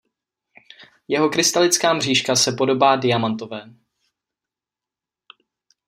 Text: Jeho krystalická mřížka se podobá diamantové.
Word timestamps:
Jeho 1.07 1.29
krystalická 1.29 1.93
mřížka 1.93 2.35
se 2.35 2.51
podobá 2.51 2.95
diamantové. 2.95 3.69